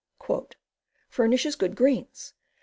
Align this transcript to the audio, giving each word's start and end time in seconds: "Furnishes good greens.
"Furnishes 1.09 1.55
good 1.55 1.75
greens. 1.75 2.33